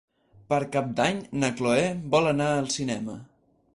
Per 0.53 0.57
Cap 0.75 0.87
d'Any 0.99 1.19
na 1.43 1.51
Cloè 1.59 1.83
vol 2.17 2.31
anar 2.33 2.49
al 2.55 2.71
cinema. 2.79 3.19